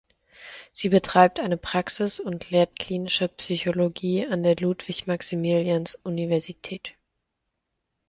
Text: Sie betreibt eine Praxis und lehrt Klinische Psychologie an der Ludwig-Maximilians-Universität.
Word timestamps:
Sie 0.73 0.89
betreibt 0.89 1.39
eine 1.39 1.57
Praxis 1.57 2.19
und 2.19 2.49
lehrt 2.49 2.79
Klinische 2.79 3.27
Psychologie 3.27 4.25
an 4.25 4.41
der 4.41 4.55
Ludwig-Maximilians-Universität. 4.55 6.95